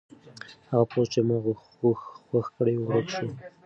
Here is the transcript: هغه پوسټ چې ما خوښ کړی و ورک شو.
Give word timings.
هغه 0.69 0.85
پوسټ 0.91 1.09
چې 1.13 1.19
ما 1.27 1.37
خوښ 2.25 2.45
کړی 2.55 2.75
و 2.77 2.85
ورک 2.87 3.07
شو. 3.15 3.27